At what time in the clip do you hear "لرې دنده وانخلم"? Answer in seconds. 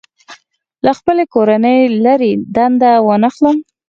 2.05-3.57